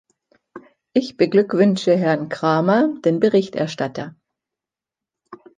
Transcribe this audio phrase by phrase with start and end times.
[0.93, 4.15] Ich beglückwünsche Herrn Krahmer, den Berichterstatter.